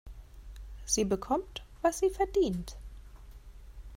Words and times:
Sie 0.83 1.05
bekommt, 1.05 1.61
was 1.83 1.99
sie 1.99 2.09
verdient. 2.09 2.75